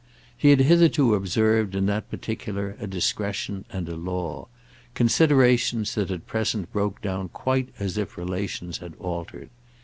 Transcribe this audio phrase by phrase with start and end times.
[0.35, 4.47] He had hitherto observed in that particular a discretion and a law;
[4.95, 9.51] considerations that at present broke down quite as if relations had altered.